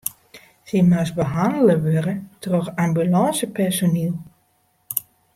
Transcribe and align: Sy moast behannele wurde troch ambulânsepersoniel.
Sy 0.69 0.79
moast 0.91 1.15
behannele 1.19 1.75
wurde 1.83 2.15
troch 2.45 2.69
ambulânsepersoniel. 2.85 4.13